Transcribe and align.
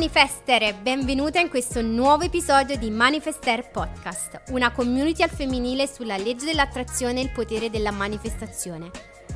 Manifester, 0.00 0.76
benvenuta 0.76 1.40
in 1.40 1.50
questo 1.50 1.82
nuovo 1.82 2.22
episodio 2.22 2.74
di 2.78 2.88
Manifester 2.88 3.68
Podcast, 3.70 4.44
una 4.48 4.72
community 4.72 5.22
al 5.22 5.28
femminile 5.28 5.86
sulla 5.86 6.16
legge 6.16 6.46
dell'attrazione 6.46 7.20
e 7.20 7.24
il 7.24 7.30
potere 7.32 7.68
della 7.68 7.90
manifestazione. 7.90 8.90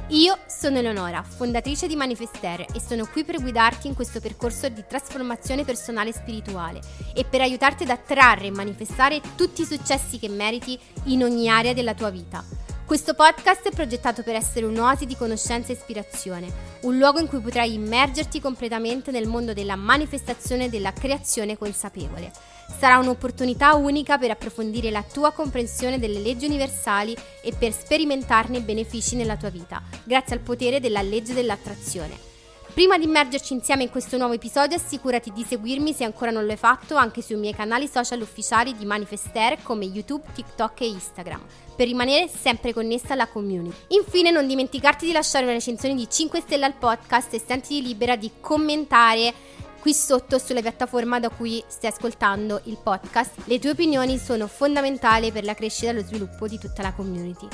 Io 0.08 0.38
sono 0.46 0.78
Eleonora, 0.78 1.22
fondatrice 1.22 1.86
di 1.86 1.96
Manifester 1.96 2.64
e 2.72 2.80
sono 2.80 3.04
qui 3.04 3.24
per 3.24 3.42
guidarti 3.42 3.88
in 3.88 3.94
questo 3.94 4.20
percorso 4.20 4.66
di 4.70 4.82
trasformazione 4.88 5.64
personale 5.64 6.08
e 6.08 6.14
spirituale 6.14 6.80
e 7.14 7.26
per 7.26 7.42
aiutarti 7.42 7.82
ad 7.82 7.90
attrarre 7.90 8.46
e 8.46 8.50
manifestare 8.50 9.20
tutti 9.36 9.60
i 9.60 9.66
successi 9.66 10.18
che 10.18 10.30
meriti 10.30 10.80
in 11.04 11.24
ogni 11.24 11.46
area 11.46 11.74
della 11.74 11.92
tua 11.92 12.08
vita. 12.08 12.63
Questo 12.94 13.14
podcast 13.14 13.68
è 13.68 13.74
progettato 13.74 14.22
per 14.22 14.36
essere 14.36 14.66
un'oasi 14.66 15.04
di 15.04 15.16
conoscenza 15.16 15.72
e 15.72 15.74
ispirazione, 15.74 16.46
un 16.82 16.96
luogo 16.96 17.18
in 17.18 17.26
cui 17.26 17.40
potrai 17.40 17.74
immergerti 17.74 18.40
completamente 18.40 19.10
nel 19.10 19.26
mondo 19.26 19.52
della 19.52 19.74
manifestazione 19.74 20.66
e 20.66 20.68
della 20.68 20.92
creazione 20.92 21.58
consapevole. 21.58 22.30
Sarà 22.78 22.98
un'opportunità 22.98 23.74
unica 23.74 24.16
per 24.16 24.30
approfondire 24.30 24.92
la 24.92 25.02
tua 25.02 25.32
comprensione 25.32 25.98
delle 25.98 26.20
leggi 26.20 26.46
universali 26.46 27.16
e 27.42 27.52
per 27.58 27.72
sperimentarne 27.72 28.58
i 28.58 28.62
benefici 28.62 29.16
nella 29.16 29.36
tua 29.36 29.50
vita, 29.50 29.82
grazie 30.04 30.36
al 30.36 30.42
potere 30.42 30.78
della 30.78 31.02
legge 31.02 31.34
dell'attrazione. 31.34 32.33
Prima 32.74 32.98
di 32.98 33.04
immergerci 33.04 33.52
insieme 33.52 33.84
in 33.84 33.90
questo 33.90 34.16
nuovo 34.16 34.32
episodio, 34.32 34.76
assicurati 34.76 35.30
di 35.30 35.44
seguirmi 35.44 35.92
se 35.92 36.02
ancora 36.02 36.32
non 36.32 36.44
lo 36.44 36.50
hai 36.50 36.56
fatto 36.56 36.96
anche 36.96 37.22
sui 37.22 37.36
miei 37.36 37.54
canali 37.54 37.86
social 37.86 38.20
ufficiali 38.20 38.74
di 38.76 38.84
Manifester 38.84 39.62
come 39.62 39.84
YouTube, 39.84 40.24
TikTok 40.34 40.80
e 40.80 40.88
Instagram, 40.88 41.40
per 41.76 41.86
rimanere 41.86 42.26
sempre 42.26 42.72
connessa 42.72 43.12
alla 43.12 43.28
community. 43.28 43.76
Infine, 43.90 44.32
non 44.32 44.48
dimenticarti 44.48 45.06
di 45.06 45.12
lasciare 45.12 45.44
una 45.44 45.52
recensione 45.52 45.94
di 45.94 46.10
5 46.10 46.40
stelle 46.40 46.64
al 46.64 46.74
podcast 46.74 47.32
e 47.34 47.38
sentiti 47.38 47.80
libera 47.80 48.16
di 48.16 48.32
commentare 48.40 49.32
qui 49.78 49.94
sotto 49.94 50.38
sulla 50.38 50.60
piattaforma 50.60 51.20
da 51.20 51.28
cui 51.28 51.62
stai 51.68 51.92
ascoltando 51.92 52.60
il 52.64 52.78
podcast. 52.82 53.42
Le 53.44 53.60
tue 53.60 53.70
opinioni 53.70 54.18
sono 54.18 54.48
fondamentali 54.48 55.30
per 55.30 55.44
la 55.44 55.54
crescita 55.54 55.90
e 55.90 55.94
lo 55.94 56.02
sviluppo 56.02 56.48
di 56.48 56.58
tutta 56.58 56.82
la 56.82 56.92
community. 56.92 57.46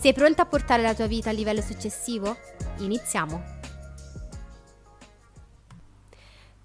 Sei 0.00 0.14
pronta 0.14 0.42
a 0.42 0.46
portare 0.46 0.80
la 0.80 0.94
tua 0.94 1.06
vita 1.06 1.28
al 1.28 1.36
livello 1.36 1.60
successivo? 1.60 2.38
Iniziamo! 2.78 3.61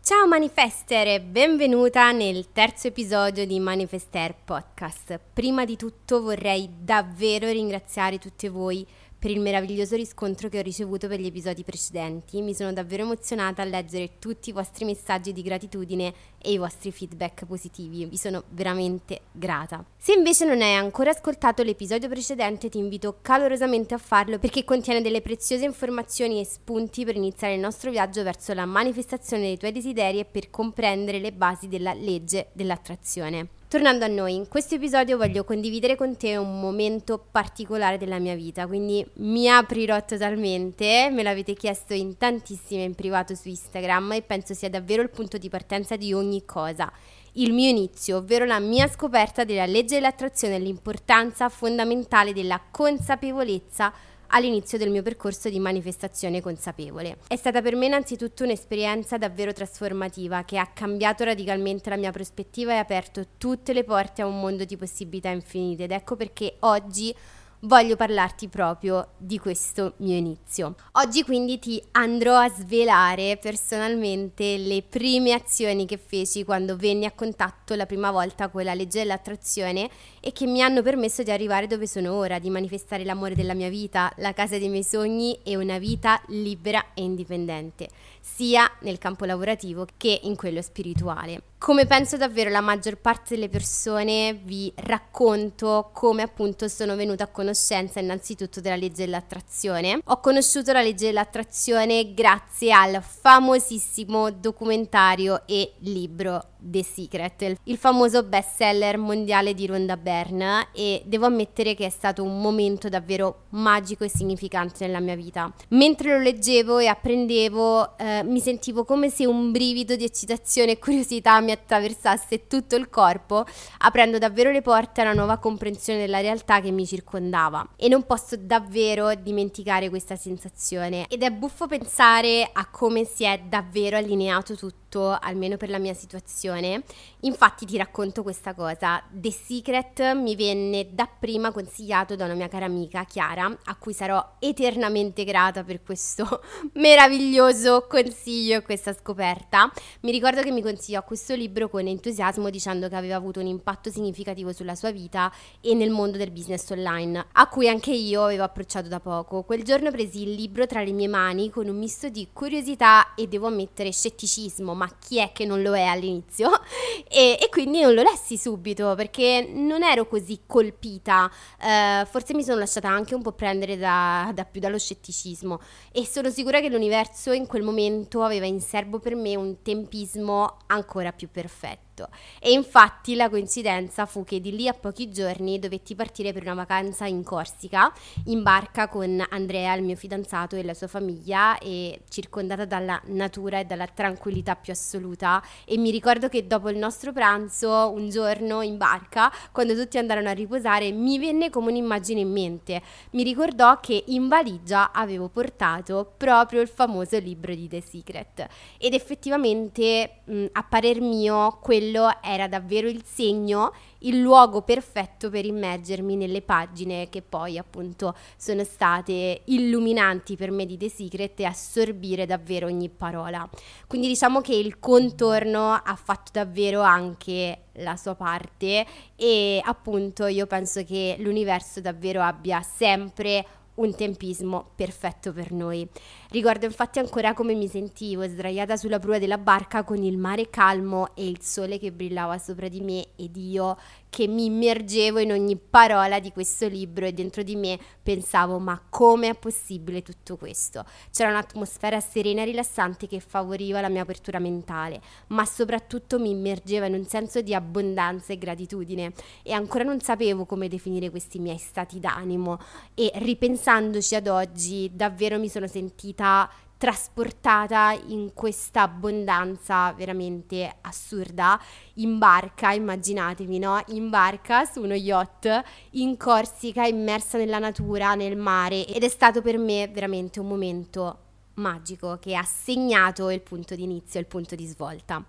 Ciao 0.08 0.26
Manifester, 0.26 1.22
benvenuta 1.22 2.14
nel 2.14 2.54
terzo 2.54 2.88
episodio 2.88 3.46
di 3.46 3.60
Manifester 3.60 4.34
Podcast. 4.42 5.20
Prima 5.34 5.66
di 5.66 5.76
tutto 5.76 6.22
vorrei 6.22 6.70
davvero 6.80 7.50
ringraziare 7.52 8.18
tutte 8.18 8.48
voi 8.48 8.88
per 9.20 9.32
il 9.32 9.40
meraviglioso 9.40 9.96
riscontro 9.96 10.48
che 10.48 10.60
ho 10.60 10.62
ricevuto 10.62 11.08
per 11.08 11.20
gli 11.20 11.26
episodi 11.26 11.64
precedenti. 11.64 12.42
Mi 12.42 12.54
sono 12.54 12.72
davvero 12.72 13.04
emozionata 13.04 13.62
a 13.62 13.66
leggere 13.66 14.20
tutti 14.20 14.50
i 14.50 14.54
vostri 14.54 14.86
messaggi 14.86 15.34
di 15.34 15.42
gratitudine 15.42 16.14
e 16.38 16.52
i 16.52 16.58
vostri 16.58 16.92
feedback 16.92 17.46
positivi. 17.46 18.06
Vi 18.06 18.18
sono 18.18 18.44
veramente 18.50 19.22
grata. 19.32 19.84
Se 19.98 20.14
invece 20.14 20.46
non 20.46 20.62
hai 20.62 20.76
ancora 20.76 21.10
ascoltato 21.10 21.64
l'episodio 21.64 22.10
precedente, 22.10 22.70
ti 22.70 22.78
invito 22.78 23.18
calorosamente 23.22 23.94
a 23.94 23.98
farlo 23.98 24.38
perché 24.38 24.64
contiene 24.64 25.02
delle 25.02 25.22
preziose 25.22 25.66
informazioni 25.66 26.40
e 26.40 26.46
spunti 26.46 27.04
per 27.04 27.16
iniziare 27.16 27.56
il 27.56 27.60
nostro 27.60 27.90
viaggio 27.90 28.22
verso 28.24 28.54
la 28.54 28.66
manifestazione 28.66 29.44
dei 29.44 29.58
tuoi 29.58 29.72
desideri 29.72 30.20
e 30.20 30.26
per 30.26 30.50
comprendere 30.52 31.20
le 31.20 31.34
basi 31.34 31.68
della 31.68 31.94
legge 31.94 32.50
dell'attrazione. 32.54 33.57
Tornando 33.70 34.06
a 34.06 34.08
noi, 34.08 34.34
in 34.34 34.48
questo 34.48 34.76
episodio 34.76 35.18
voglio 35.18 35.44
condividere 35.44 35.98
con 35.98 36.16
te 36.16 36.38
un 36.38 36.58
momento 36.62 37.22
particolare 37.30 37.98
della 37.98 38.18
mia 38.18 38.34
vita, 38.34 38.66
quindi 38.66 39.06
mi 39.16 39.50
aprirò 39.50 40.06
totalmente, 40.06 41.10
me 41.12 41.22
l'avete 41.22 41.54
chiesto 41.54 41.94
in 41.94 42.18
tantissime 42.18 42.84
in 42.84 42.96
privato 42.96 43.36
su 43.36 43.50
Instagram 43.50 44.14
e 44.14 44.22
penso 44.22 44.54
sia 44.54 44.70
davvero 44.70 45.02
il 45.02 45.10
punto 45.10 45.38
di 45.38 45.50
partenza 45.50 45.98
di 45.98 46.14
ogni 46.14 46.46
cosa. 46.46 46.90
Il 47.34 47.52
mio 47.52 47.68
inizio, 47.68 48.20
ovvero 48.20 48.46
la 48.46 48.60
mia 48.60 48.88
scoperta 48.88 49.44
della 49.44 49.66
legge 49.66 49.96
dell'attrazione 49.96 50.56
e 50.56 50.60
l'importanza 50.60 51.50
fondamentale 51.50 52.32
della 52.32 52.62
consapevolezza 52.72 53.92
all'inizio 54.28 54.78
del 54.78 54.90
mio 54.90 55.02
percorso 55.02 55.50
di 55.50 55.60
manifestazione 55.60 56.42
consapevole. 56.42 57.18
È 57.28 57.36
stata 57.36 57.62
per 57.62 57.76
me 57.76 57.86
innanzitutto 57.86 58.44
un'esperienza 58.44 59.18
davvero 59.18 59.54
trasformativa 59.54 60.44
che 60.44 60.58
ha 60.58 60.68
cambiato 60.68 61.24
radicalmente 61.24 61.90
la 61.90 61.98
mia 61.98 62.12
prospettiva 62.12 62.74
e 62.74 62.78
aperto 62.78 63.26
tutte 63.38 63.74
le 63.74 63.84
porte 63.84 64.22
a 64.22 64.26
un 64.26 64.40
mondo 64.40 64.66
di 64.66 64.78
possibilità 64.78 65.30
infinite 65.30 65.84
ed 65.84 65.92
ecco 65.92 66.16
perché 66.16 66.56
oggi 66.60 67.16
voglio 67.62 67.96
parlarti 67.96 68.48
proprio 68.48 69.10
di 69.18 69.40
questo 69.40 69.94
mio 69.98 70.16
inizio. 70.16 70.76
Oggi 70.94 71.24
quindi 71.24 71.58
ti 71.58 71.82
andrò 71.92 72.38
a 72.38 72.50
svelare 72.50 73.38
personalmente 73.38 74.58
le 74.58 74.84
prime 74.84 75.34
azioni 75.34 75.86
che 75.86 75.98
feci 75.98 76.44
quando 76.44 76.76
venni 76.76 77.06
a 77.06 77.12
contatto 77.12 77.74
la 77.76 77.86
prima 77.86 78.12
volta 78.12 78.50
con 78.50 78.64
la 78.64 78.74
legge 78.74 79.00
dell'attrazione 79.00 79.90
e 80.20 80.32
che 80.32 80.46
mi 80.46 80.62
hanno 80.62 80.82
permesso 80.82 81.24
di 81.24 81.32
arrivare 81.32 81.68
dove 81.68 81.88
sono 81.88 82.14
ora, 82.14 82.40
di 82.40 82.50
manifestare 82.50 83.04
l'amore 83.04 83.36
della 83.36 83.54
mia 83.54 83.70
vita, 83.70 84.12
la 84.18 84.34
casa 84.34 84.58
dei 84.58 84.70
miei 84.70 84.84
sogni 84.84 85.40
e 85.44 85.56
una 85.56 85.80
vita 85.80 86.22
libera 86.28 86.94
e 86.94 87.02
indipendente, 87.02 87.90
sia 88.20 88.70
nel 88.82 88.98
campo 88.98 89.26
lavorativo 89.26 89.88
che 89.98 90.20
in 90.24 90.36
quello 90.36 90.62
spirituale. 90.62 91.42
Come 91.60 91.88
penso 91.88 92.18
davvero 92.18 92.52
la 92.52 92.62
maggior 92.62 92.98
parte 92.98 93.34
delle 93.34 93.50
persone 93.50 94.40
vi 94.44 94.72
racconto 94.76 95.90
come 95.92 96.22
appunto 96.22 96.68
sono 96.68 96.96
venuta 96.96 97.24
a 97.24 97.28
conoscenza 97.28 98.00
innanzitutto 98.00 98.62
della 98.62 98.76
legge 98.76 99.06
dell'attrazione. 99.06 100.00
Ho 100.06 100.20
conosciuto 100.20 100.72
la 100.72 100.84
legge 100.84 101.08
dell'attrazione 101.08 102.14
grazie 102.14 102.72
al 102.72 103.02
famosissimo 103.02 104.30
documentario 104.30 105.48
e 105.48 105.74
libro 105.80 106.52
The 106.60 106.84
Secret, 106.84 107.56
il 107.64 107.78
famoso 107.78 108.24
bestseller 108.24 108.98
mondiale 108.98 109.54
di 109.54 109.66
Rhonda 109.68 109.98
Byrne 109.98 110.68
e 110.74 111.02
devo 111.06 111.26
ammettere 111.26 111.76
che 111.76 111.86
è 111.86 111.90
stato 111.90 112.24
un 112.24 112.42
momento 112.42 112.90
davvero 112.90 113.44
magico 113.50 114.04
e 114.04 114.10
significante 114.10 114.86
nella 114.86 115.00
mia 115.00 115.16
vita. 115.16 115.52
Mentre 115.70 116.12
lo 116.12 116.22
leggevo 116.22 116.80
e 116.80 116.88
apprendevo 116.88 117.98
eh, 117.98 118.24
mi 118.24 118.40
sentivo 118.40 118.84
come 118.84 119.10
se 119.10 119.26
un 119.26 119.52
brivido 119.52 119.96
di 119.96 120.04
eccitazione 120.04 120.72
e 120.72 120.80
curiosità 120.80 121.40
mi 121.42 121.52
attraversasse 121.52 122.48
tutto 122.48 122.76
il 122.76 122.90
corpo, 122.90 123.46
aprendo 123.80 124.18
davvero 124.18 124.52
le 124.52 124.62
porte 124.62 125.02
a 125.02 125.04
una 125.06 125.14
nuova 125.14 125.38
comprensione 125.38 126.00
della 126.00 126.22
realtà 126.22 126.62
che 126.62 126.72
mi 126.72 126.86
circondava. 126.86 127.68
E 127.76 127.88
non 127.88 128.06
posso 128.06 128.36
davvero 128.38 129.14
dimenticare 129.16 129.90
questa 129.90 130.16
sensazione 130.16 131.06
ed 131.08 131.24
è 131.24 131.32
buffo 131.32 131.68
pensare 131.68 132.50
a 132.52 132.68
come 132.70 133.06
si 133.06 133.24
è 133.24 133.40
davvero 133.48 133.98
allineato 133.98 134.56
tutto 134.56 134.87
tutto, 134.88 135.18
almeno 135.20 135.58
per 135.58 135.70
la 135.70 135.78
mia 135.78 135.94
situazione. 135.94 136.84
Infatti 137.22 137.66
ti 137.66 137.78
racconto 137.78 138.24
questa 138.24 138.54
cosa. 138.54 139.04
The 139.10 139.32
Secret 139.32 140.14
mi 140.14 140.36
venne 140.36 140.88
dapprima 140.92 141.52
consigliato 141.52 142.16
da 142.16 142.26
una 142.26 142.34
mia 142.34 142.48
cara 142.48 142.66
amica 142.66 143.04
Chiara, 143.04 143.46
a 143.66 143.76
cui 143.76 143.94
sarò 143.94 144.36
eternamente 144.40 145.24
grata 145.24 145.64
per 145.64 145.84
questo 145.84 146.42
meraviglioso 146.74 147.86
consiglio 147.88 148.58
e 148.58 148.62
questa 148.64 148.94
scoperta. 148.94 149.72
Mi 150.02 150.12
ricordo 150.12 150.42
che 150.42 150.52
mi 150.52 150.62
consigliò 150.62 151.04
questo 151.04 151.36
libro 151.36 151.70
con 151.70 151.86
entusiasmo 151.86 152.50
dicendo 152.50 152.88
che 152.88 152.96
aveva 152.96 153.16
avuto 153.16 153.40
un 153.40 153.48
impatto 153.48 153.92
significativo 153.92 154.54
sulla 154.54 154.76
sua 154.76 154.92
vita 154.92 155.32
e 155.62 155.74
nel 155.74 155.90
mondo 155.90 156.18
del 156.18 156.32
business 156.32 156.70
online, 156.70 157.28
a 157.34 157.48
cui 157.48 157.68
anche 157.68 157.92
io 157.92 158.24
avevo 158.24 158.44
approcciato 158.44 158.88
da 158.88 159.00
poco. 159.00 159.44
Quel 159.44 159.64
giorno 159.64 159.92
presi 159.92 160.24
il 160.24 160.34
libro 160.34 160.66
tra 160.66 160.82
le 160.82 160.92
mie 160.92 161.08
mani 161.08 161.50
con 161.50 161.68
un 161.68 161.78
misto 161.78 162.10
di 162.10 162.30
curiosità 162.32 163.14
e 163.16 163.28
devo 163.28 163.48
ammettere 163.48 163.92
scetticismo, 163.92 164.74
ma 164.78 164.90
chi 165.00 165.20
è 165.20 165.32
che 165.34 165.46
non 165.46 165.62
lo 165.62 165.76
è 165.76 165.84
all'inizio? 165.84 166.50
E, 167.10 167.38
e 167.40 167.48
quindi 167.50 167.80
non 167.82 167.94
lo 167.94 168.02
lessi 168.02 168.38
subito 168.38 168.94
perché 168.96 169.48
non 169.50 169.82
ero 169.82 170.08
così 170.08 170.42
colpita, 170.46 171.32
uh, 171.62 172.06
forse 172.06 172.34
mi 172.34 172.44
sono 172.44 172.60
lasciata 172.60 172.90
anche 172.90 173.16
un 173.16 173.22
po' 173.22 173.32
prendere 173.32 173.78
da, 173.78 174.30
da 174.34 174.44
più 174.44 174.60
dallo 174.60 174.78
scetticismo. 174.78 175.60
E 175.94 176.06
sono 176.06 176.30
sicura 176.30 176.60
che 176.60 176.70
l'universo 176.70 177.32
in 177.32 177.48
quel 177.48 177.64
momento 177.64 178.24
aveva 178.24 178.46
in 178.46 178.60
serbo 178.60 179.00
per 179.00 179.16
me 179.16 179.36
un 179.36 179.62
tempismo 179.62 180.58
ancora 180.68 181.14
più 181.14 181.30
perfetto 181.32 181.87
tutto. 181.98 182.10
E 182.40 182.52
infatti 182.52 183.16
la 183.16 183.30
coincidenza 183.30 184.06
fu 184.06 184.24
che 184.24 184.40
di 184.40 184.56
lì 184.56 184.68
a 184.68 184.74
pochi 184.74 185.12
giorni 185.12 185.58
dovetti 185.58 185.96
partire 185.96 186.32
per 186.32 186.44
una 186.44 186.54
vacanza 186.54 187.08
in 187.08 187.24
Corsica 187.24 187.92
in 188.26 188.44
barca 188.44 188.88
con 188.88 189.26
Andrea, 189.30 189.74
il 189.74 189.84
mio 189.84 189.96
fidanzato 189.96 190.56
e 190.56 190.64
la 190.64 190.76
sua 190.76 190.88
famiglia 190.88 191.58
e 191.58 192.02
circondata 192.10 192.66
dalla 192.66 193.02
natura 193.06 193.60
e 193.60 193.66
dalla 193.66 193.88
tranquillità 193.88 194.56
più 194.56 194.72
assoluta 194.72 195.42
e 195.66 195.78
mi 195.78 195.90
ricordo 195.90 196.30
che 196.30 196.46
dopo 196.46 196.70
il 196.70 196.78
nostro 196.78 197.12
pranzo 197.12 197.92
un 197.92 198.10
giorno 198.10 198.62
in 198.62 198.78
barca 198.78 199.32
quando 199.52 199.74
tutti 199.74 199.98
andarono 199.98 200.30
a 200.30 200.34
riposare 200.34 200.92
mi 200.92 201.18
venne 201.18 201.50
come 201.50 201.70
un'immagine 201.70 202.20
in 202.20 202.32
mente. 202.32 202.82
Mi 203.12 203.24
ricordò 203.24 203.80
che 203.80 204.04
in 204.08 204.28
valigia 204.28 204.92
avevo 204.92 205.30
portato 205.30 206.14
proprio 206.18 206.62
il 206.62 206.68
famoso 206.68 207.18
libro 207.18 207.56
di 207.56 207.68
The 207.68 207.82
Secret 207.82 208.48
ed 208.78 208.94
effettivamente 208.94 210.22
mh, 210.26 210.46
a 210.52 210.64
parer 210.64 211.00
mio 211.02 211.58
quello 211.62 211.87
quello 211.88 212.10
era 212.22 212.48
davvero 212.50 212.90
il 212.90 213.04
segno, 213.06 213.74
il 214.00 214.20
luogo 214.20 214.62
perfetto 214.62 215.30
per 215.30 215.46
immergermi 215.46 216.18
nelle 216.18 216.42
pagine 216.42 217.08
che 217.08 217.22
poi 217.22 217.58
appunto 217.58 218.14
sono 218.36 218.64
state 218.66 219.42
illuminanti 219.46 220.36
per 220.36 220.52
me 220.52 220.66
di 220.66 220.76
The 220.78 220.90
Secret 220.90 221.40
e 221.40 221.46
assorbire 221.46 222.26
davvero 222.26 222.68
ogni 222.68 222.90
parola. 222.90 223.50
Quindi 223.88 224.08
diciamo 224.08 224.42
che 224.42 224.54
il 224.54 224.80
contorno 224.80 225.72
ha 225.72 225.96
fatto 225.96 226.32
davvero 226.34 226.82
anche 226.82 227.62
la 227.80 227.96
sua 227.96 228.16
parte 228.16 228.86
e 229.16 229.62
appunto 229.64 230.26
io 230.26 230.46
penso 230.46 230.84
che 230.84 231.16
l'universo 231.20 231.80
davvero 231.80 232.22
abbia 232.22 232.62
sempre 232.62 233.46
un 233.78 233.96
tempismo 233.96 234.72
perfetto 234.76 235.34
per 235.34 235.52
noi. 235.52 235.88
Ricordo 236.30 236.66
infatti 236.66 237.00
ancora 237.00 237.34
come 237.34 237.54
mi 237.54 237.68
sentivo 237.68 238.28
sdraiata 238.28 238.78
sulla 238.78 239.00
prua 239.00 239.20
della 239.20 239.38
barca 239.38 239.84
con 239.84 240.04
il 240.04 240.18
mare 240.18 240.50
calmo 240.50 241.16
e 241.16 241.28
il 241.28 241.42
sole 241.42 241.80
che 241.80 241.92
brillava 241.92 242.38
sopra 242.38 242.68
di 242.68 242.82
me 242.82 243.08
ed 243.16 243.36
io 243.38 243.78
che 244.18 244.26
mi 244.26 244.46
immergevo 244.46 245.20
in 245.20 245.32
ogni 245.32 245.56
parola 245.58 246.20
di 246.20 246.32
questo 246.32 246.68
libro 246.68 247.06
e 247.06 247.14
dentro 247.14 247.44
di 247.44 247.56
me 247.56 247.78
pensavo 248.02 248.58
ma 248.58 248.82
come 248.90 249.30
è 249.30 249.36
possibile 249.36 250.02
tutto 250.02 250.38
questo? 250.38 250.84
C'era 251.12 251.30
un'atmosfera 251.30 252.00
serena 252.00 252.42
e 252.42 252.46
rilassante 252.46 253.06
che 253.06 253.20
favoriva 253.20 253.80
la 253.80 253.90
mia 253.90 254.02
apertura 254.02 254.40
mentale, 254.40 255.00
ma 255.28 255.46
soprattutto 255.46 256.18
mi 256.18 256.32
immergeva 256.32 256.88
in 256.88 256.96
un 256.96 257.06
senso 257.06 257.42
di 257.42 257.54
abbondanza 257.54 258.34
e 258.34 258.40
gratitudine 258.40 259.14
e 259.44 259.54
ancora 259.54 259.84
non 259.84 260.00
sapevo 260.00 260.46
come 260.46 260.68
definire 260.68 261.12
questi 261.12 261.38
miei 261.38 261.60
stati 261.60 262.00
d'animo 262.00 262.58
e 262.96 263.12
ripensandoci 263.14 264.16
ad 264.16 264.26
oggi 264.26 264.90
davvero 264.96 265.38
mi 265.38 265.48
sono 265.48 265.68
sentita 265.68 266.50
trasportata 266.78 267.98
in 268.08 268.34
questa 268.34 268.84
abbondanza 268.84 269.92
veramente 269.94 270.78
assurda 270.82 271.60
in 271.96 272.18
barca, 272.18 272.72
immaginatevi, 272.72 273.60
no? 273.60 273.82
In 273.88 274.10
barca 274.10 274.66
su 274.66 274.82
uno 274.82 274.94
yacht 274.94 275.64
in 275.92 276.18
Corsica, 276.18 276.86
immersa 276.86 277.38
nella 277.38 277.60
natura, 277.60 278.14
nel 278.16 278.38
mare 278.38 278.86
ed 278.86 279.04
è 279.04 279.10
stato 279.10 279.42
per 279.42 279.58
me 279.58 279.88
veramente 279.88 280.40
un 280.40 280.48
momento 280.48 281.20
magico 281.56 282.18
che 282.20 282.36
ha 282.36 282.44
segnato 282.44 283.30
il 283.30 283.42
punto 283.42 283.76
di 283.76 283.84
inizio, 283.84 284.20
il 284.20 284.28
punto 284.28 284.56
di 284.56 284.66
svolta. 284.66 285.24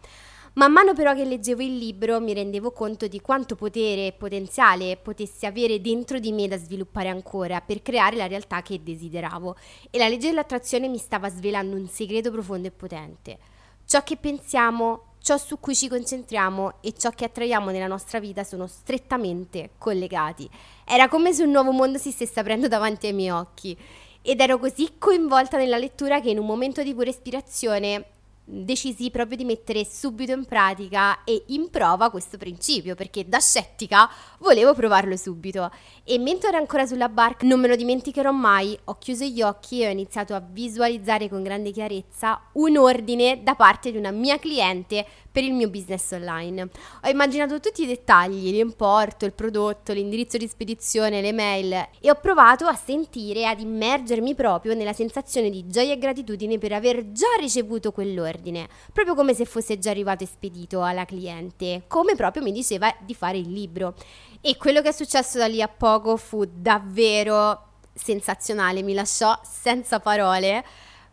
Man 0.54 0.72
mano 0.72 0.92
però 0.92 1.14
che 1.14 1.24
leggevo 1.24 1.62
il 1.62 1.76
libro 1.76 2.20
mi 2.20 2.32
rendevo 2.32 2.72
conto 2.72 3.06
di 3.06 3.20
quanto 3.20 3.54
potere 3.54 4.06
e 4.06 4.12
potenziale 4.12 4.96
potessi 4.96 5.46
avere 5.46 5.80
dentro 5.80 6.18
di 6.18 6.32
me 6.32 6.48
da 6.48 6.56
sviluppare 6.56 7.08
ancora 7.08 7.60
per 7.60 7.82
creare 7.82 8.16
la 8.16 8.26
realtà 8.26 8.62
che 8.62 8.82
desideravo 8.82 9.56
e 9.90 9.98
la 9.98 10.08
legge 10.08 10.28
dell'attrazione 10.28 10.88
mi 10.88 10.98
stava 10.98 11.28
svelando 11.28 11.76
un 11.76 11.86
segreto 11.86 12.30
profondo 12.30 12.66
e 12.68 12.72
potente. 12.72 13.38
Ciò 13.84 14.02
che 14.02 14.16
pensiamo, 14.16 15.14
ciò 15.20 15.36
su 15.36 15.60
cui 15.60 15.76
ci 15.76 15.88
concentriamo 15.88 16.80
e 16.80 16.92
ciò 16.92 17.10
che 17.10 17.26
attraiamo 17.26 17.70
nella 17.70 17.86
nostra 17.86 18.18
vita 18.18 18.42
sono 18.42 18.66
strettamente 18.66 19.70
collegati. 19.78 20.48
Era 20.84 21.08
come 21.08 21.32
se 21.32 21.44
un 21.44 21.50
nuovo 21.50 21.70
mondo 21.70 21.98
si 21.98 22.10
stesse 22.10 22.40
aprendo 22.40 22.68
davanti 22.68 23.06
ai 23.06 23.12
miei 23.12 23.30
occhi 23.30 23.76
ed 24.22 24.40
ero 24.40 24.58
così 24.58 24.94
coinvolta 24.98 25.56
nella 25.56 25.78
lettura 25.78 26.20
che 26.20 26.30
in 26.30 26.38
un 26.38 26.46
momento 26.46 26.82
di 26.82 26.94
pura 26.94 27.10
ispirazione 27.10 28.06
decisi 28.50 29.10
proprio 29.10 29.36
di 29.36 29.44
mettere 29.44 29.84
subito 29.84 30.32
in 30.32 30.46
pratica 30.46 31.22
e 31.24 31.44
in 31.48 31.68
prova 31.70 32.10
questo 32.10 32.38
principio, 32.38 32.94
perché 32.94 33.28
da 33.28 33.38
scettica 33.38 34.08
volevo 34.38 34.72
provarlo 34.74 35.16
subito. 35.16 35.70
E 36.02 36.18
mentre 36.18 36.48
ero 36.48 36.56
ancora 36.56 36.86
sulla 36.86 37.10
barca, 37.10 37.46
non 37.46 37.60
me 37.60 37.68
lo 37.68 37.76
dimenticherò 37.76 38.32
mai, 38.32 38.78
ho 38.84 38.96
chiuso 38.98 39.24
gli 39.24 39.42
occhi 39.42 39.82
e 39.82 39.88
ho 39.88 39.90
iniziato 39.90 40.34
a 40.34 40.40
visualizzare 40.40 41.28
con 41.28 41.42
grande 41.42 41.70
chiarezza 41.70 42.40
un 42.52 42.78
ordine 42.78 43.42
da 43.42 43.54
parte 43.54 43.90
di 43.90 43.98
una 43.98 44.10
mia 44.10 44.38
cliente 44.38 45.06
per 45.30 45.44
il 45.44 45.52
mio 45.52 45.68
business 45.68 46.10
online. 46.12 46.68
Ho 47.04 47.08
immaginato 47.08 47.60
tutti 47.60 47.82
i 47.82 47.86
dettagli, 47.86 48.50
l'importo, 48.50 49.24
il 49.24 49.32
prodotto, 49.32 49.92
l'indirizzo 49.92 50.36
di 50.36 50.48
spedizione, 50.48 51.20
le 51.20 51.32
mail 51.32 51.72
e 52.00 52.10
ho 52.10 52.14
provato 52.16 52.66
a 52.66 52.74
sentire, 52.74 53.46
ad 53.46 53.60
immergermi 53.60 54.34
proprio 54.34 54.74
nella 54.74 54.92
sensazione 54.92 55.50
di 55.50 55.66
gioia 55.66 55.92
e 55.92 55.98
gratitudine 55.98 56.58
per 56.58 56.72
aver 56.72 57.12
già 57.12 57.26
ricevuto 57.38 57.92
quell'ordine, 57.92 58.68
proprio 58.92 59.14
come 59.14 59.34
se 59.34 59.44
fosse 59.44 59.78
già 59.78 59.90
arrivato 59.90 60.24
e 60.24 60.26
spedito 60.26 60.82
alla 60.82 61.04
cliente, 61.04 61.84
come 61.86 62.14
proprio 62.14 62.42
mi 62.42 62.52
diceva 62.52 62.94
di 63.00 63.14
fare 63.14 63.38
il 63.38 63.52
libro. 63.52 63.94
E 64.40 64.56
quello 64.56 64.82
che 64.82 64.88
è 64.88 64.92
successo 64.92 65.38
da 65.38 65.46
lì 65.46 65.60
a 65.60 65.68
poco 65.68 66.16
fu 66.16 66.44
davvero 66.46 67.66
sensazionale, 67.92 68.82
mi 68.82 68.94
lasciò 68.94 69.38
senza 69.42 69.98
parole 69.98 70.64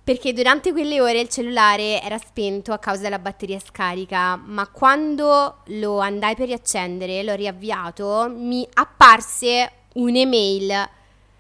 perché 0.06 0.34
durante 0.34 0.72
quelle 0.72 1.02
ore 1.02 1.20
il 1.20 1.30
cellulare 1.30 2.00
era 2.00 2.20
spento 2.20 2.72
a 2.72 2.78
causa 2.78 3.02
della 3.02 3.18
batteria 3.18 3.58
scarica, 3.58 4.36
ma 4.36 4.68
quando 4.68 5.64
lo 5.66 5.98
andai 5.98 6.36
per 6.36 6.46
riaccendere, 6.46 7.24
l'ho 7.24 7.34
riavviato, 7.34 8.32
mi 8.32 8.68
apparse 8.76 9.72
un'email 9.94 10.90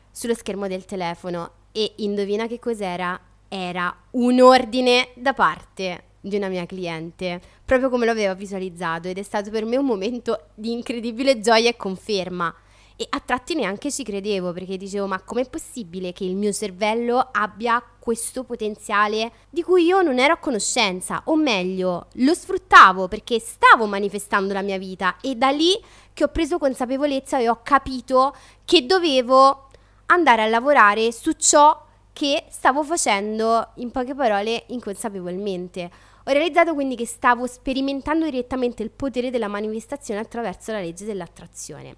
sullo 0.10 0.34
schermo 0.34 0.68
del 0.68 0.86
telefono 0.86 1.52
e 1.72 1.94
indovina 1.98 2.48
che 2.48 2.58
cos'era? 2.58 3.20
Era 3.48 3.96
un 4.12 4.42
ordine 4.42 5.10
da 5.14 5.34
parte 5.34 6.04
di 6.20 6.36
una 6.36 6.48
mia 6.48 6.66
cliente, 6.66 7.40
proprio 7.64 7.92
come 7.92 8.06
lo 8.06 8.14
avevo 8.14 8.34
visualizzato 8.34 9.08
ed 9.08 9.20
è 9.20 9.24
stato 9.24 9.52
per 9.52 9.64
me 9.66 9.78
un 9.78 9.86
momento 9.86 10.48
di 10.56 10.72
incredibile 10.72 11.40
gioia 11.40 11.70
e 11.70 11.76
conferma. 11.76 12.52
E 12.97 13.06
a 13.09 13.19
tratti 13.19 13.56
neanche 13.56 13.92
ci 13.92 14.03
credevo 14.03 14.53
perché 14.53 14.77
dicevo 14.77 15.06
ma 15.06 15.21
com'è 15.21 15.50
possibile 15.50 16.13
che 16.13 16.24
il 16.24 16.38
mio 16.38 16.53
cervello 16.53 17.27
abbia 17.31 17.83
questo 18.00 18.45
potenziale 18.45 19.31
di 19.50 19.63
cui 19.63 19.83
io 19.83 20.01
non 20.01 20.18
ero 20.18 20.33
a 20.33 20.38
conoscenza 20.38 21.21
o 21.25 21.36
meglio 21.36 22.07
lo 22.13 22.33
sfruttavo 22.33 23.09
perché 23.09 23.39
stavo 23.39 23.86
manifestando 23.86 24.53
la 24.53 24.62
mia 24.62 24.77
vita 24.77 25.18
e 25.19 25.36
da 25.36 25.50
lì 25.50 25.77
che 26.13 26.24
ho 26.24 26.30
preso 26.30 26.57
consapevolezza 26.57 27.38
e 27.38 27.50
ho 27.50 27.59
capito 27.63 28.33
che 28.63 28.86
dovevo 28.86 29.68
andare 30.06 30.44
a 30.44 30.47
lavorare 30.47 31.12
su 31.12 31.33
ciò 31.33 31.83
che 32.13 32.45
stavo 32.50 32.81
facendo 32.83 33.71
in 33.75 33.92
poche 33.92 34.15
parole 34.15 34.63
inconsapevolmente. 34.68 35.92
Ho 36.27 36.31
realizzato 36.31 36.74
quindi 36.74 36.95
che 36.95 37.06
stavo 37.06 37.45
sperimentando 37.45 38.24
direttamente 38.24 38.83
il 38.83 38.92
potere 38.92 39.30
della 39.31 39.50
manifestazione 39.50 40.21
attraverso 40.21 40.71
la 40.71 40.80
legge 40.80 41.03
dell'attrazione. 41.03 41.97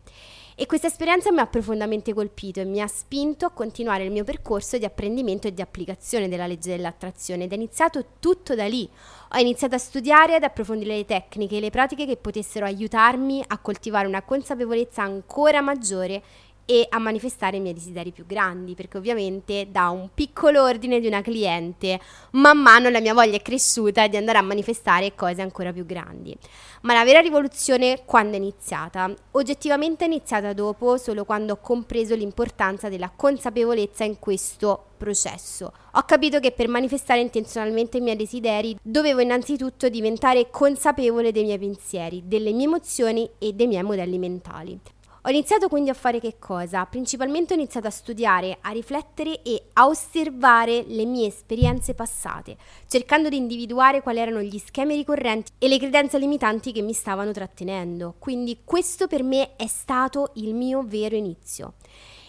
E 0.59 0.65
questa 0.65 0.87
esperienza 0.87 1.31
mi 1.31 1.37
ha 1.37 1.45
profondamente 1.45 2.15
colpito 2.15 2.59
e 2.59 2.65
mi 2.65 2.81
ha 2.81 2.87
spinto 2.87 3.45
a 3.45 3.51
continuare 3.51 4.05
il 4.05 4.11
mio 4.11 4.23
percorso 4.23 4.79
di 4.79 4.85
apprendimento 4.85 5.47
e 5.47 5.53
di 5.53 5.61
applicazione 5.61 6.27
della 6.27 6.47
legge 6.47 6.75
dell'attrazione 6.75 7.43
ed 7.43 7.51
è 7.51 7.55
iniziato 7.55 8.03
tutto 8.19 8.55
da 8.55 8.65
lì. 8.65 8.89
Ho 9.33 9.37
iniziato 9.37 9.75
a 9.75 9.77
studiare 9.77 10.37
ed 10.37 10.43
approfondire 10.43 10.95
le 10.95 11.05
tecniche 11.05 11.57
e 11.57 11.59
le 11.59 11.69
pratiche 11.69 12.07
che 12.07 12.17
potessero 12.17 12.65
aiutarmi 12.65 13.43
a 13.45 13.59
coltivare 13.59 14.07
una 14.07 14.23
consapevolezza 14.23 15.03
ancora 15.03 15.61
maggiore 15.61 16.23
e 16.69 16.85
a 16.89 16.99
manifestare 16.99 17.55
i 17.55 17.59
miei 17.61 17.73
desideri 17.73 18.11
più 18.11 18.25
grandi, 18.25 18.75
perché 18.75 18.97
ovviamente 18.97 19.67
da 19.71 19.89
un 19.89 20.09
piccolo 20.13 20.63
ordine 20.63 20.99
di 20.99 21.07
una 21.07 21.21
cliente, 21.21 21.97
man 22.31 22.57
mano 22.57 22.89
la 22.89 22.99
mia 22.99 23.13
voglia 23.13 23.37
è 23.37 23.41
cresciuta 23.41 24.05
di 24.07 24.17
andare 24.17 24.37
a 24.37 24.41
manifestare 24.41 25.15
cose 25.15 25.41
ancora 25.41 25.71
più 25.71 25.85
grandi. 25.85 26.37
Ma 26.81 26.93
la 26.93 27.05
vera 27.05 27.21
rivoluzione 27.21 28.03
quando 28.03 28.33
è 28.33 28.37
iniziata? 28.37 29.09
Oggettivamente 29.31 30.03
è 30.03 30.07
iniziata 30.07 30.51
dopo, 30.51 30.97
solo 30.97 31.23
quando 31.23 31.53
ho 31.53 31.59
compreso 31.61 32.15
l'importanza 32.15 32.89
della 32.89 33.13
consapevolezza 33.15 34.03
in 34.03 34.19
questo 34.19 34.87
processo. 34.97 35.71
Ho 35.93 36.03
capito 36.03 36.41
che 36.41 36.51
per 36.51 36.67
manifestare 36.67 37.21
intenzionalmente 37.21 37.97
i 37.97 38.01
miei 38.01 38.17
desideri 38.17 38.77
dovevo 38.81 39.21
innanzitutto 39.21 39.87
diventare 39.87 40.49
consapevole 40.49 41.31
dei 41.31 41.45
miei 41.45 41.59
pensieri, 41.59 42.23
delle 42.25 42.51
mie 42.51 42.65
emozioni 42.65 43.29
e 43.37 43.53
dei 43.53 43.67
miei 43.67 43.83
modelli 43.83 44.17
mentali. 44.17 44.77
Ho 45.27 45.29
iniziato 45.29 45.67
quindi 45.67 45.89
a 45.89 45.93
fare 45.93 46.21
che 46.21 46.37
cosa? 46.39 46.85
Principalmente 46.85 47.51
ho 47.51 47.57
iniziato 47.57 47.87
a 47.87 47.89
studiare, 47.89 48.59
a 48.61 48.69
riflettere 48.69 49.41
e 49.41 49.61
a 49.73 49.85
osservare 49.87 50.85
le 50.87 51.03
mie 51.03 51.27
esperienze 51.27 51.93
passate, 51.93 52.55
cercando 52.87 53.27
di 53.27 53.35
individuare 53.35 54.01
quali 54.01 54.19
erano 54.19 54.39
gli 54.39 54.57
schemi 54.57 54.95
ricorrenti 54.95 55.51
e 55.57 55.67
le 55.67 55.79
credenze 55.79 56.17
limitanti 56.17 56.71
che 56.71 56.81
mi 56.81 56.93
stavano 56.93 57.33
trattenendo. 57.33 58.15
Quindi 58.19 58.59
questo 58.63 59.07
per 59.07 59.21
me 59.23 59.57
è 59.57 59.67
stato 59.67 60.31
il 60.35 60.53
mio 60.53 60.81
vero 60.85 61.17
inizio. 61.17 61.73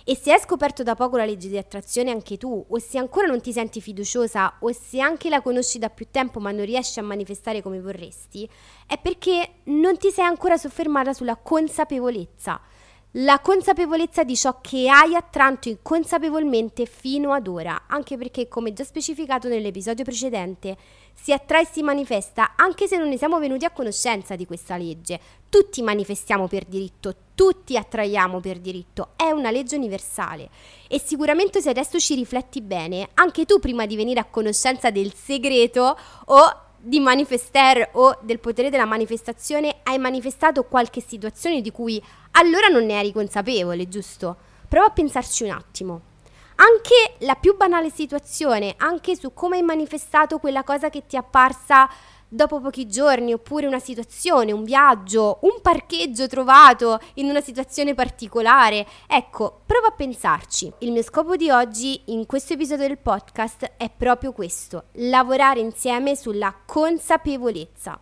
E 0.02 0.16
se 0.16 0.32
hai 0.32 0.40
scoperto 0.40 0.82
da 0.82 0.96
poco 0.96 1.16
la 1.18 1.24
legge 1.24 1.48
di 1.48 1.56
attrazione 1.56 2.10
anche 2.10 2.36
tu, 2.36 2.64
o 2.66 2.78
se 2.80 2.98
ancora 2.98 3.28
non 3.28 3.40
ti 3.40 3.52
senti 3.52 3.80
fiduciosa, 3.80 4.56
o 4.58 4.72
se 4.72 5.00
anche 5.00 5.28
la 5.28 5.40
conosci 5.40 5.78
da 5.78 5.88
più 5.88 6.08
tempo 6.10 6.40
ma 6.40 6.50
non 6.50 6.64
riesci 6.64 6.98
a 6.98 7.04
manifestare 7.04 7.62
come 7.62 7.80
vorresti, 7.80 8.48
è 8.88 8.98
perché 8.98 9.60
non 9.64 9.96
ti 9.98 10.10
sei 10.10 10.24
ancora 10.24 10.56
soffermata 10.56 11.12
sulla 11.12 11.36
consapevolezza 11.36 12.60
la 13.12 13.40
consapevolezza 13.40 14.22
di 14.22 14.36
ciò 14.36 14.60
che 14.60 14.88
hai 14.88 15.14
attratto 15.14 15.68
inconsapevolmente 15.68 16.84
fino 16.84 17.32
ad 17.32 17.48
ora, 17.48 17.84
anche 17.86 18.18
perché 18.18 18.48
come 18.48 18.74
già 18.74 18.84
specificato 18.84 19.48
nell'episodio 19.48 20.04
precedente, 20.04 20.76
si 21.14 21.32
attrae 21.32 21.62
e 21.62 21.68
si 21.72 21.82
manifesta 21.82 22.52
anche 22.54 22.86
se 22.86 22.98
non 22.98 23.08
ne 23.08 23.16
siamo 23.16 23.38
venuti 23.38 23.64
a 23.64 23.70
conoscenza 23.70 24.36
di 24.36 24.46
questa 24.46 24.76
legge. 24.76 25.18
Tutti 25.48 25.80
manifestiamo 25.80 26.46
per 26.46 26.64
diritto, 26.66 27.14
tutti 27.34 27.78
attraiamo 27.78 28.40
per 28.40 28.58
diritto, 28.58 29.10
è 29.16 29.30
una 29.30 29.50
legge 29.50 29.76
universale. 29.76 30.50
E 30.86 31.00
sicuramente 31.00 31.62
se 31.62 31.70
adesso 31.70 31.98
ci 31.98 32.14
rifletti 32.14 32.60
bene, 32.60 33.08
anche 33.14 33.46
tu 33.46 33.58
prima 33.58 33.86
di 33.86 33.96
venire 33.96 34.20
a 34.20 34.26
conoscenza 34.26 34.90
del 34.90 35.14
segreto 35.14 35.98
o 36.26 36.66
di 36.88 37.00
manifestare 37.00 37.90
o 37.92 38.16
del 38.22 38.38
potere 38.38 38.70
della 38.70 38.86
manifestazione 38.86 39.80
hai 39.82 39.98
manifestato 39.98 40.64
qualche 40.64 41.02
situazione 41.02 41.60
di 41.60 41.70
cui 41.70 42.02
allora 42.32 42.68
non 42.68 42.86
ne 42.86 42.98
eri 42.98 43.12
consapevole, 43.12 43.88
giusto? 43.88 44.36
Prova 44.66 44.86
a 44.86 44.90
pensarci 44.90 45.44
un 45.44 45.50
attimo. 45.50 46.00
Anche 46.56 47.16
la 47.18 47.34
più 47.34 47.56
banale 47.56 47.90
situazione, 47.90 48.74
anche 48.78 49.16
su 49.16 49.34
come 49.34 49.56
hai 49.56 49.62
manifestato 49.62 50.38
quella 50.38 50.64
cosa 50.64 50.88
che 50.88 51.06
ti 51.06 51.16
è 51.16 51.18
apparsa 51.18 51.88
dopo 52.28 52.60
pochi 52.60 52.86
giorni, 52.86 53.32
oppure 53.32 53.66
una 53.66 53.78
situazione, 53.78 54.52
un 54.52 54.64
viaggio, 54.64 55.38
un 55.42 55.60
parcheggio 55.62 56.26
trovato 56.26 57.00
in 57.14 57.28
una 57.28 57.40
situazione 57.40 57.94
particolare. 57.94 58.86
Ecco, 59.06 59.62
prova 59.64 59.88
a 59.88 59.92
pensarci. 59.92 60.72
Il 60.80 60.92
mio 60.92 61.02
scopo 61.02 61.36
di 61.36 61.50
oggi 61.50 62.02
in 62.06 62.26
questo 62.26 62.52
episodio 62.52 62.86
del 62.86 62.98
podcast 62.98 63.72
è 63.76 63.90
proprio 63.90 64.32
questo, 64.32 64.84
lavorare 64.92 65.60
insieme 65.60 66.14
sulla 66.16 66.54
consapevolezza. 66.66 68.00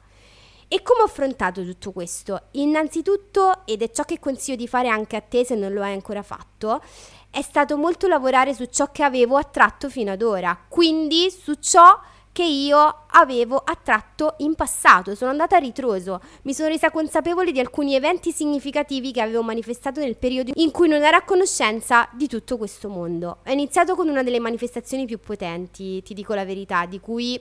E 0.69 0.83
come 0.83 1.03
ho 1.03 1.05
affrontato 1.05 1.63
tutto 1.63 1.93
questo? 1.93 2.47
Innanzitutto, 2.53 3.65
ed 3.67 3.83
è 3.83 3.91
ciò 3.93 4.03
che 4.03 4.19
consiglio 4.19 4.57
di 4.57 4.67
fare 4.67 4.89
anche 4.89 5.15
a 5.15 5.21
te 5.21 5.45
se 5.45 5.55
non 5.55 5.73
lo 5.73 5.81
hai 5.81 5.93
ancora 5.93 6.25
fatto, 6.25 6.83
è 7.31 7.41
stato 7.41 7.77
molto 7.77 8.09
lavorare 8.09 8.53
su 8.53 8.65
ciò 8.65 8.91
che 8.91 9.05
avevo 9.05 9.37
attratto 9.37 9.89
fino 9.89 10.11
ad 10.11 10.23
ora, 10.23 10.59
quindi 10.69 11.31
su 11.31 11.55
ciò 11.55 11.97
che 11.97 12.07
io 12.43 13.05
avevo 13.09 13.57
attratto 13.57 14.35
in 14.39 14.55
passato, 14.55 15.15
sono 15.15 15.31
andata 15.31 15.57
a 15.57 15.61
ritroso, 15.61 16.21
mi 16.43 16.53
sono 16.53 16.69
resa 16.69 16.91
consapevole 16.91 17.53
di 17.53 17.61
alcuni 17.61 17.95
eventi 17.95 18.33
significativi 18.33 19.13
che 19.13 19.21
avevo 19.21 19.43
manifestato 19.43 20.01
nel 20.01 20.17
periodo 20.17 20.53
in 20.55 20.71
cui 20.71 20.89
non 20.89 21.03
ero 21.03 21.17
a 21.17 21.23
conoscenza 21.23 22.09
di 22.13 22.29
tutto 22.29 22.57
questo 22.57 22.89
mondo. 22.89 23.39
Ho 23.47 23.51
iniziato 23.51 23.95
con 23.95 24.09
una 24.09 24.23
delle 24.23 24.41
manifestazioni 24.41 25.07
più 25.07 25.19
potenti, 25.19 26.03
ti 26.03 26.15
dico 26.15 26.35
la 26.35 26.45
verità, 26.45 26.87
di 26.87 27.01
cui 27.01 27.41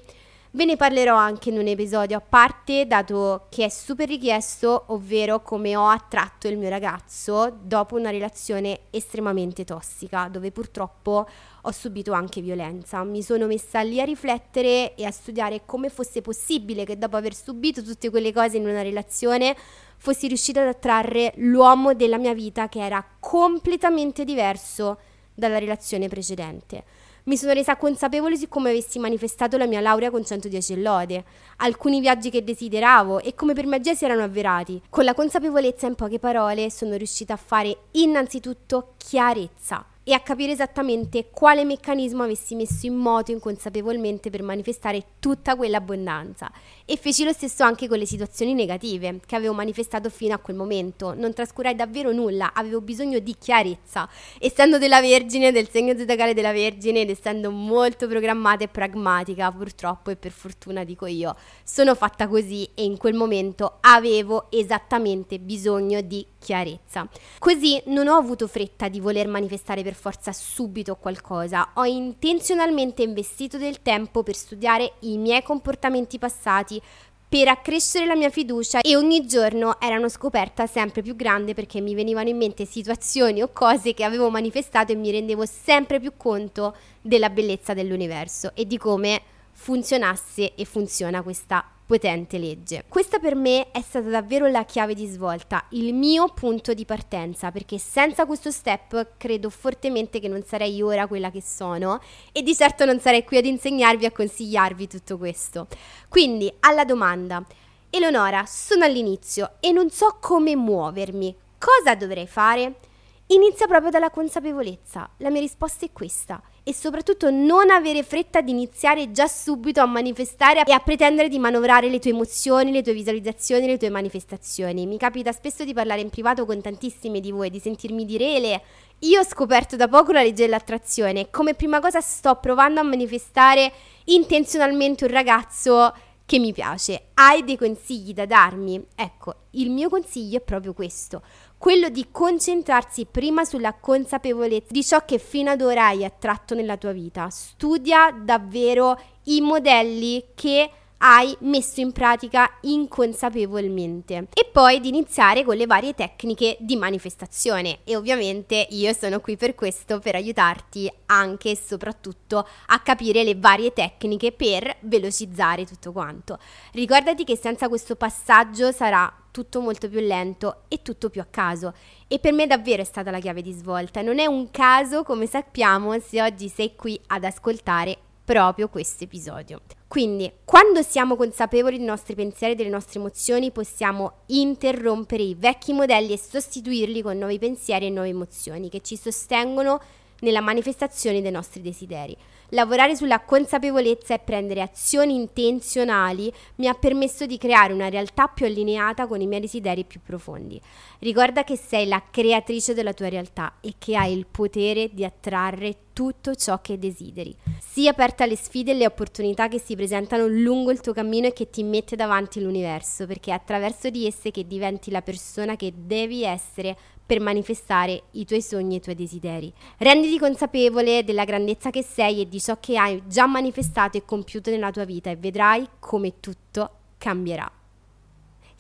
Ve 0.56 0.64
ne 0.64 0.78
parlerò 0.78 1.18
anche 1.18 1.50
in 1.50 1.58
un 1.58 1.68
episodio 1.68 2.16
a 2.16 2.22
parte, 2.22 2.88
dato 2.88 3.48
che 3.50 3.66
è 3.66 3.70
super 3.70 4.08
richiesto, 4.08 4.86
ovvero 4.88 5.42
come 5.42 5.76
ho 5.76 5.90
attratto 5.90 6.48
il 6.48 6.58
mio 6.58 6.70
ragazzo 6.70 7.58
dopo 7.62 7.98
una 7.98 8.10
relazione 8.10 8.84
estremamente 8.90 9.66
tossica, 9.66 10.30
dove 10.32 10.52
purtroppo 10.52 11.28
ho 11.62 11.72
subito 11.72 12.14
anche 12.14 12.40
violenza. 12.40 13.04
Mi 13.04 13.22
sono 13.22 13.48
messa 13.48 13.82
lì 13.82 14.00
a 14.00 14.06
riflettere 14.06 14.96
e 14.96 15.04
a 15.04 15.12
studiare 15.12 15.64
come 15.66 15.90
fosse 15.90 16.22
possibile 16.22 16.86
che 16.86 16.98
dopo 16.98 17.18
aver 17.18 17.36
subito 17.36 17.84
tutte 17.84 18.10
quelle 18.10 18.32
cose 18.32 18.56
in 18.56 18.66
una 18.66 18.82
relazione 18.82 19.58
fossi 19.98 20.28
riuscita 20.28 20.62
ad 20.62 20.68
attrarre 20.68 21.34
l'uomo 21.36 21.94
della 21.94 22.18
mia 22.18 22.34
vita 22.34 22.70
che 22.70 22.80
era 22.80 23.06
completamente 23.20 24.24
diverso 24.24 25.00
dalla 25.34 25.58
relazione 25.58 26.08
precedente. 26.08 26.86
Mi 27.28 27.38
sono 27.38 27.54
resa 27.54 27.76
consapevole 27.76 28.38
su 28.38 28.48
come 28.48 28.70
avessi 28.70 29.00
manifestato 29.00 29.58
la 29.58 29.66
mia 29.66 29.82
laurea 29.82 30.12
con 30.12 30.24
110 30.24 30.80
lode, 30.80 31.24
alcuni 31.58 32.00
viaggi 32.00 32.30
che 32.30 32.44
desideravo 32.44 33.20
e 33.20 33.34
come 33.34 33.54
per 33.54 33.66
magia 33.66 33.96
si 33.96 34.06
erano 34.06 34.22
avverati. 34.22 34.80
Con 34.92 35.06
la 35.06 35.16
consapevolezza, 35.16 35.88
in 35.88 35.96
poche 35.96 36.20
parole, 36.20 36.70
sono 36.70 36.96
riuscita 36.96 37.34
a 37.34 37.38
fare 37.38 37.76
innanzitutto 37.94 38.94
chiarezza 38.98 39.84
e 40.08 40.14
a 40.14 40.20
capire 40.20 40.52
esattamente 40.52 41.30
quale 41.32 41.66
meccanismo 41.66 42.22
avessi 42.22 42.54
messo 42.54 42.86
in 42.86 42.94
moto 42.94 43.32
inconsapevolmente 43.32 44.30
per 44.30 44.44
manifestare 44.44 45.04
tutta 45.20 45.56
quell'abbondanza. 45.56 46.52
E 46.86 46.96
feci 46.96 47.24
lo 47.24 47.34
stesso 47.34 47.64
anche 47.64 47.88
con 47.88 47.98
le 47.98 48.06
situazioni 48.06 48.54
negative 48.54 49.20
che 49.26 49.36
avevo 49.36 49.54
manifestato 49.54 50.12
fino 50.12 50.36
a 50.36 50.38
quel 50.38 50.56
momento. 50.56 51.16
Non 51.16 51.34
trascurai 51.34 51.74
davvero 51.74 52.12
nulla, 52.12 52.54
avevo 52.54 52.82
bisogno 52.82 53.18
di 53.18 53.36
chiarezza. 53.40 54.08
Essendo 54.38 54.78
della 54.78 55.02
Vergine, 55.02 55.52
del 55.52 55.70
segno 55.70 55.98
zodiacale 55.98 56.36
della 56.36 56.54
Vergine 56.54 57.02
ed 57.02 57.10
essendo 57.10 57.50
molto 57.50 58.08
programmata 58.08 58.64
e 58.64 58.68
pragmatica, 58.68 59.52
purtroppo 59.52 60.12
e 60.12 60.18
per 60.18 60.32
fortuna 60.32 60.84
dico 60.84 61.08
io, 61.08 61.36
sono 61.64 61.96
fatta 61.96 62.28
così 62.28 62.70
e 62.76 62.84
in 62.84 62.98
quel 62.98 63.16
momento 63.16 63.78
avevo 63.82 64.52
esattamente 64.52 65.40
bisogno 65.40 66.02
di 66.02 66.24
chiarezza. 66.46 67.08
Così 67.40 67.82
non 67.88 68.08
ho 68.08 68.16
avuto 68.16 68.48
fretta 68.48 68.88
di 68.88 69.00
voler 69.00 69.28
manifestare 69.28 69.82
per 69.82 69.96
forza 69.96 70.32
subito 70.32 70.96
qualcosa, 70.96 71.72
ho 71.74 71.86
intenzionalmente 71.86 73.02
investito 73.02 73.58
del 73.58 73.82
tempo 73.82 74.22
per 74.22 74.36
studiare 74.36 74.94
i 75.02 75.18
miei 75.18 75.42
comportamenti 75.42 76.20
passati, 76.20 76.80
per 77.28 77.48
accrescere 77.48 78.06
la 78.06 78.16
mia 78.16 78.30
fiducia 78.30 78.82
e 78.82 78.96
ogni 78.96 79.26
giorno 79.26 79.80
era 79.82 79.98
una 79.98 80.08
scoperta 80.08 80.68
sempre 80.68 81.02
più 81.02 81.16
grande 81.16 81.56
perché 81.56 81.82
mi 81.82 81.96
venivano 81.96 82.30
in 82.30 82.38
mente 82.38 82.66
situazioni 82.66 83.42
o 83.42 83.50
cose 83.52 83.96
che 83.96 84.04
avevo 84.04 84.30
manifestato 84.30 84.92
e 84.92 84.96
mi 84.96 85.10
rendevo 85.10 85.46
sempre 85.46 86.00
più 86.00 86.14
conto 86.16 86.76
della 87.02 87.32
bellezza 87.32 87.74
dell'universo 87.74 88.52
e 88.54 88.68
di 88.68 88.78
come 88.78 89.20
funzionasse 89.52 90.54
e 90.54 90.66
funziona 90.66 91.24
questa 91.24 91.75
potente 91.86 92.38
legge. 92.38 92.84
Questa 92.88 93.20
per 93.20 93.36
me 93.36 93.72
è 93.72 93.82
stata 93.82 94.10
davvero 94.10 94.48
la 94.48 94.66
chiave 94.66 94.94
di 94.96 95.06
svolta, 95.06 95.66
il 95.72 95.94
mio 95.94 96.28
punto 96.30 96.74
di 96.74 96.86
partenza, 96.86 97.52
perché 97.52 97.78
senza 97.78 98.26
questo 98.26 98.50
step 98.52 99.18
credo 99.18 99.50
fortemente 99.50 100.20
che 100.20 100.28
non 100.28 100.44
sarei 100.44 100.82
ora 100.82 101.08
quella 101.08 101.30
che 101.30 101.42
sono 101.42 102.02
e 102.32 102.42
di 102.42 102.56
certo 102.56 102.86
non 102.86 103.00
sarei 103.00 103.24
qui 103.24 103.38
ad 103.38 103.46
insegnarvi 103.46 104.06
a 104.06 104.12
consigliarvi 104.12 104.88
tutto 104.88 105.18
questo. 105.18 105.68
Quindi, 106.10 106.52
alla 106.62 106.86
domanda, 106.86 107.46
Eleonora, 107.90 108.46
sono 108.46 108.84
all'inizio 108.84 109.54
e 109.60 109.72
non 109.72 109.90
so 109.90 110.18
come 110.20 110.56
muovermi, 110.56 111.36
cosa 111.58 111.96
dovrei 111.96 112.28
fare? 112.28 112.80
Inizia 113.28 113.68
proprio 113.68 113.90
dalla 113.90 114.10
consapevolezza. 114.10 115.10
La 115.18 115.30
mia 115.30 115.42
risposta 115.42 115.86
è 115.86 115.92
questa 115.92 116.42
e 116.68 116.74
soprattutto 116.74 117.30
non 117.30 117.70
avere 117.70 118.02
fretta 118.02 118.42
di 118.42 118.50
iniziare 118.50 119.12
già 119.12 119.28
subito 119.28 119.82
a 119.82 119.86
manifestare 119.86 120.64
e 120.66 120.72
a 120.72 120.80
pretendere 120.80 121.30
di 121.30 121.38
manovrare 121.38 121.90
le 121.90 122.00
tue 122.00 122.10
emozioni, 122.10 122.72
le 122.72 122.82
tue 122.82 122.94
visualizzazioni, 122.94 123.68
le 123.68 123.78
tue 123.78 123.92
manifestazioni. 123.92 124.88
Mi 124.88 124.98
capita 124.98 125.32
spesso 125.32 125.64
di 125.64 125.74
parlare 125.74 126.02
in 126.02 126.10
privato 126.10 126.44
con 126.44 126.60
tantissime 126.62 127.20
di 127.20 127.30
voi, 127.30 127.52
di 127.52 127.60
sentirmi 127.60 128.04
dire 128.04 128.36
Ele, 128.36 128.62
io 129.00 129.20
ho 129.20 129.24
scoperto 129.24 129.76
da 129.76 129.88
poco 129.88 130.12
la 130.12 130.24
legge 130.24 130.46
dell'attrazione, 130.46 131.30
come 131.30 131.54
prima 131.54 131.80
cosa 131.80 132.02
sto 132.02 132.36
provando 132.38 132.80
a 132.80 132.84
manifestare 132.84 133.72
intenzionalmente 134.06 135.06
un 135.06 135.12
ragazzo 135.12 135.94
che 136.26 136.40
mi 136.40 136.52
piace. 136.52 137.10
Hai 137.14 137.44
dei 137.44 137.58
consigli 137.58 138.12
da 138.12 138.26
darmi? 138.26 138.84
Ecco, 138.96 139.36
il 139.52 139.70
mio 139.70 139.90
consiglio 139.90 140.40
è 140.40 140.42
proprio 140.42 140.74
questo 140.74 141.22
quello 141.58 141.90
di 141.90 142.08
concentrarsi 142.12 143.06
prima 143.10 143.46
sulla 143.46 143.74
consapevolezza 143.74 144.72
di 144.72 144.84
ciò 144.84 145.04
che 145.06 145.18
fino 145.18 145.52
ad 145.52 145.62
ora 145.62 145.88
hai 145.88 146.04
attratto 146.04 146.56
nella 146.56 146.78
tua 146.78 146.92
vita. 146.92 147.30
Studia 147.30 148.12
davvero 148.12 149.00
i 149.24 149.42
modelli 149.42 150.26
che 150.36 150.70
hai 151.00 151.36
messo 151.42 151.82
in 151.82 151.92
pratica 151.92 152.58
inconsapevolmente 152.62 154.28
e 154.34 154.50
poi 154.52 154.80
di 154.80 154.88
iniziare 154.88 155.44
con 155.44 155.56
le 155.56 155.66
varie 155.66 155.94
tecniche 155.94 156.58
di 156.60 156.76
manifestazione 156.76 157.80
e 157.84 157.96
ovviamente 157.96 158.68
io 158.72 158.94
sono 158.94 159.20
qui 159.20 159.36
per 159.36 159.56
questo 159.56 160.00
per 160.00 160.16
aiutarti 160.16 160.92
anche 161.08 161.52
e 161.52 161.58
soprattutto 161.58 162.48
a 162.68 162.80
capire 162.80 163.24
le 163.24 163.36
varie 163.36 163.74
tecniche 163.74 164.32
per 164.32 164.78
velocizzare 164.82 165.66
tutto 165.66 165.92
quanto. 165.92 166.40
Ricordati 166.72 167.24
che 167.24 167.36
senza 167.36 167.68
questo 167.68 167.96
passaggio 167.96 168.72
sarà 168.72 169.12
tutto 169.36 169.60
molto 169.60 169.90
più 169.90 170.00
lento 170.00 170.62
e 170.70 170.82
tutto 170.82 171.10
più 171.10 171.20
a 171.20 171.28
caso. 171.30 171.74
E 172.08 172.20
per 172.20 172.32
me 172.32 172.48
davvero 172.48 172.82
è 172.82 172.86
stata 172.86 173.12
la 173.12 173.20
chiave 173.20 173.42
di 173.42 173.52
svolta. 173.52 174.02
Non 174.02 174.18
è 174.20 174.26
un 174.26 174.50
caso, 174.50 175.04
come 175.04 175.28
sappiamo, 175.28 176.00
se 176.00 176.22
oggi 176.22 176.48
sei 176.48 176.74
qui 176.78 176.98
ad 177.08 177.26
ascoltare 177.26 177.98
proprio 178.24 178.70
questo 178.70 179.04
episodio. 179.04 179.60
Quindi, 179.90 180.32
quando 180.46 180.82
siamo 180.84 181.18
consapevoli 181.18 181.76
dei 181.76 181.86
nostri 181.86 182.16
pensieri 182.16 182.54
e 182.54 182.56
delle 182.56 182.70
nostre 182.70 182.98
emozioni, 182.98 183.52
possiamo 183.52 184.20
interrompere 184.28 185.24
i 185.24 185.36
vecchi 185.36 185.74
modelli 185.74 186.14
e 186.14 186.18
sostituirli 186.18 187.02
con 187.02 187.18
nuovi 187.18 187.38
pensieri 187.38 187.88
e 187.88 187.90
nuove 187.90 188.08
emozioni 188.08 188.70
che 188.70 188.80
ci 188.80 188.96
sostengono 188.96 189.82
nella 190.26 190.42
manifestazione 190.42 191.22
dei 191.22 191.32
nostri 191.32 191.62
desideri. 191.62 192.18
Lavorare 192.50 192.96
sulla 192.96 193.22
consapevolezza 193.22 194.16
e 194.16 194.20
prendere 194.20 194.62
azioni 194.62 195.14
intenzionali 195.14 196.32
mi 196.56 196.68
ha 196.68 196.74
permesso 196.74 197.26
di 197.26 197.38
creare 197.38 197.74
una 197.74 197.90
realtà 197.90 198.28
più 198.28 198.46
allineata 198.46 199.08
con 199.08 199.22
i 199.22 199.28
miei 199.28 199.42
desideri 199.42 199.84
più 199.84 200.02
profondi. 200.04 200.60
Ricorda 201.00 201.44
che 201.44 201.56
sei 201.56 201.88
la 201.88 202.04
creatrice 202.10 202.74
della 202.74 202.94
tua 202.94 203.10
realtà 203.10 203.58
e 203.62 203.76
che 203.78 203.96
hai 203.96 204.14
il 204.14 204.26
potere 204.26 204.90
di 204.92 205.06
attrarre 205.06 205.76
tutto 205.96 206.36
ciò 206.36 206.60
che 206.60 206.78
desideri. 206.78 207.34
Sii 207.58 207.88
aperta 207.88 208.26
alle 208.26 208.36
sfide 208.36 208.72
e 208.72 208.74
alle 208.74 208.86
opportunità 208.86 209.48
che 209.48 209.60
si 209.60 209.78
presentano 209.78 210.28
lungo 210.28 210.70
il 210.72 210.82
tuo 210.82 210.92
cammino 210.92 211.28
e 211.28 211.34
che 211.34 211.50
ti 211.50 211.64
mette 211.64 211.96
davanti 211.96 212.42
l'universo, 212.42 213.08
perché 213.08 213.32
è 213.32 213.34
attraverso 213.34 213.90
di 213.90 214.06
esse 214.06 214.30
che 214.30 214.46
diventi 214.46 214.92
la 214.92 215.02
persona 215.02 215.56
che 215.56 215.72
devi 215.74 216.26
essere 216.26 216.76
per 217.06 217.22
manifestare 217.22 218.04
i 218.12 218.26
tuoi 218.26 218.42
sogni 218.42 218.74
e 218.74 218.78
i 218.78 218.82
tuoi 218.82 218.96
desideri. 218.96 219.54
Renditi 219.78 220.20
consapevole 220.20 221.06
della 221.06 221.24
grandezza 221.24 221.70
che 221.70 221.82
sei 221.82 222.20
e 222.20 222.28
di 222.28 222.42
ciò 222.42 222.58
che 222.60 222.78
hai 222.78 223.02
già 223.08 223.26
manifestato 223.26 223.98
e 223.98 224.04
compiuto 224.04 224.50
nella 224.50 224.72
tua 224.72 224.84
vita 224.84 225.10
e 225.10 225.16
vedrai 225.16 225.66
come 225.80 226.20
tutto 226.20 226.72
cambierà. 226.98 227.50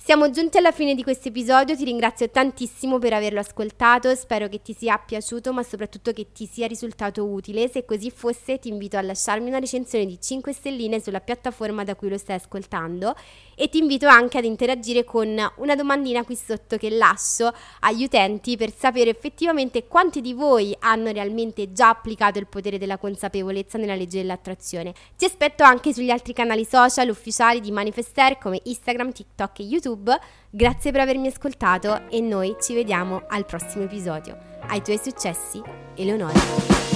Siamo 0.05 0.29
giunti 0.29 0.59
alla 0.59 0.71
fine 0.71 0.93
di 0.93 1.01
questo 1.01 1.29
episodio, 1.29 1.75
ti 1.75 1.83
ringrazio 1.83 2.29
tantissimo 2.29 2.99
per 2.99 3.13
averlo 3.13 3.39
ascoltato, 3.39 4.13
spero 4.13 4.47
che 4.47 4.61
ti 4.61 4.71
sia 4.71 4.99
piaciuto 4.99 5.51
ma 5.51 5.63
soprattutto 5.63 6.13
che 6.13 6.27
ti 6.31 6.45
sia 6.45 6.67
risultato 6.67 7.25
utile, 7.25 7.67
se 7.67 7.85
così 7.85 8.11
fosse 8.11 8.59
ti 8.59 8.69
invito 8.69 8.97
a 8.97 9.01
lasciarmi 9.01 9.47
una 9.47 9.57
recensione 9.57 10.05
di 10.05 10.21
5 10.21 10.53
stelline 10.53 10.99
sulla 10.99 11.21
piattaforma 11.21 11.83
da 11.83 11.95
cui 11.95 12.09
lo 12.09 12.19
stai 12.19 12.35
ascoltando 12.35 13.15
e 13.55 13.69
ti 13.69 13.79
invito 13.79 14.07
anche 14.07 14.37
ad 14.37 14.45
interagire 14.45 15.03
con 15.03 15.35
una 15.57 15.75
domandina 15.75 16.23
qui 16.23 16.35
sotto 16.35 16.77
che 16.77 16.89
lascio 16.89 17.51
agli 17.81 18.03
utenti 18.03 18.57
per 18.57 18.73
sapere 18.75 19.09
effettivamente 19.09 19.87
quanti 19.87 20.21
di 20.21 20.33
voi 20.33 20.75
hanno 20.79 21.11
realmente 21.11 21.71
già 21.71 21.89
applicato 21.89 22.39
il 22.39 22.47
potere 22.47 22.77
della 22.77 22.97
consapevolezza 22.97 23.77
nella 23.77 23.95
legge 23.95 24.19
dell'attrazione. 24.19 24.93
Ti 25.17 25.25
aspetto 25.25 25.63
anche 25.63 25.93
sugli 25.93 26.09
altri 26.09 26.33
canali 26.33 26.65
social 26.65 27.09
ufficiali 27.09 27.59
di 27.59 27.71
Manifester 27.71 28.37
come 28.37 28.61
Instagram, 28.63 29.11
TikTok 29.11 29.59
e 29.59 29.63
YouTube. 29.63 30.19
Grazie 30.49 30.91
per 30.91 31.01
avermi 31.01 31.27
ascoltato 31.27 32.09
e 32.09 32.19
noi 32.21 32.55
ci 32.61 32.73
vediamo 32.73 33.23
al 33.27 33.45
prossimo 33.45 33.83
episodio. 33.83 34.37
Ai 34.67 34.81
tuoi 34.81 34.99
successi, 35.01 35.61
Eleonora. 35.95 36.94